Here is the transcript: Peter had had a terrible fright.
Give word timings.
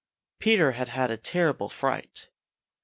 Peter 0.39 0.71
had 0.71 0.87
had 0.87 1.11
a 1.11 1.15
terrible 1.17 1.69
fright. 1.69 2.29